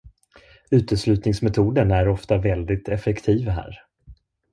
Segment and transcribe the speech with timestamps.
[0.71, 3.81] Uteslutningsmetoden är ofta väldigt effektiv här.